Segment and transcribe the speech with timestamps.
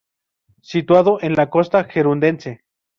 [0.63, 2.63] Situado en la costa gerundense.